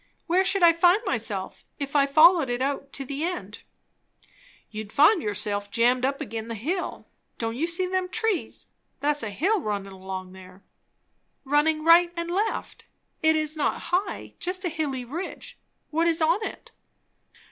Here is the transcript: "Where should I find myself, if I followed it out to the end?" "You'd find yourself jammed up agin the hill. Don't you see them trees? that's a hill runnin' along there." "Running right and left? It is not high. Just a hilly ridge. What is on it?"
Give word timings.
"Where 0.25 0.43
should 0.43 0.63
I 0.63 0.73
find 0.73 0.99
myself, 1.05 1.63
if 1.77 1.95
I 1.95 2.07
followed 2.07 2.49
it 2.49 2.59
out 2.59 2.91
to 2.93 3.05
the 3.05 3.23
end?" 3.23 3.61
"You'd 4.71 4.91
find 4.91 5.21
yourself 5.21 5.69
jammed 5.69 6.05
up 6.05 6.19
agin 6.19 6.47
the 6.47 6.55
hill. 6.55 7.05
Don't 7.37 7.55
you 7.55 7.67
see 7.67 7.85
them 7.85 8.09
trees? 8.09 8.69
that's 8.99 9.21
a 9.21 9.29
hill 9.29 9.61
runnin' 9.61 9.93
along 9.93 10.33
there." 10.33 10.63
"Running 11.45 11.83
right 11.83 12.11
and 12.17 12.31
left? 12.31 12.85
It 13.21 13.35
is 13.35 13.55
not 13.55 13.91
high. 13.93 14.33
Just 14.39 14.65
a 14.65 14.69
hilly 14.69 15.05
ridge. 15.05 15.59
What 15.91 16.07
is 16.07 16.19
on 16.19 16.43
it?" 16.47 16.71